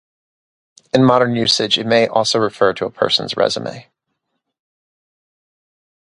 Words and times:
In 0.95 1.05
modern 1.05 1.35
usage 1.35 1.77
it 1.77 1.85
may 1.85 2.07
also 2.07 2.39
refer 2.39 2.73
to 2.73 2.87
a 2.87 2.89
person's 2.89 3.37
resume. 3.37 3.85